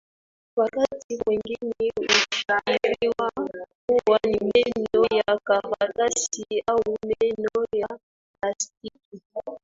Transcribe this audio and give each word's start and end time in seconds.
Wakati 0.55 1.17
mwengine 1.25 1.91
hufikiriwa 1.97 3.31
kuwa 3.87 4.19
ni 4.27 4.39
meno 4.53 5.07
ya 5.15 5.39
karatasi 5.43 6.45
au 6.67 6.97
meno 7.07 7.65
ya 7.75 7.99
plastiki 8.41 9.21